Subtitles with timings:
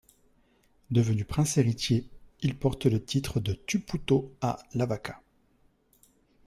[0.89, 2.09] Devenu prince héritier,
[2.39, 5.21] il porte le titre de Tupoutoʻa Lavaka.